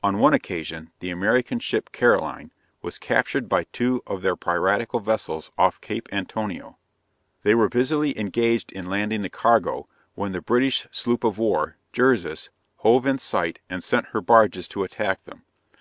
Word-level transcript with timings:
On 0.00 0.20
one 0.20 0.32
occasion, 0.32 0.92
the 1.00 1.10
American 1.10 1.58
ship 1.58 1.90
Caroline, 1.90 2.52
was 2.82 3.00
captured 3.00 3.48
by 3.48 3.64
two 3.64 4.00
of 4.06 4.22
their 4.22 4.36
piratical 4.36 5.00
vessels 5.00 5.50
off 5.58 5.80
Cape 5.80 6.08
Antonio. 6.12 6.78
They 7.42 7.52
were 7.52 7.68
busily 7.68 8.16
engaged 8.16 8.70
in 8.70 8.86
landing 8.88 9.22
the 9.22 9.28
cargo, 9.28 9.86
when 10.14 10.30
the 10.30 10.40
British 10.40 10.86
sloop 10.92 11.24
of 11.24 11.36
war, 11.36 11.78
Jearus, 11.92 12.48
hove 12.76 13.06
in 13.06 13.18
sight 13.18 13.58
and 13.68 13.82
sent 13.82 14.10
her 14.10 14.20
barges 14.20 14.68
to 14.68 14.84
attack 14.84 15.24
them. 15.24 15.42